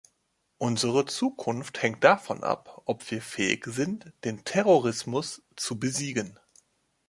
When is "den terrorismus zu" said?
4.23-5.77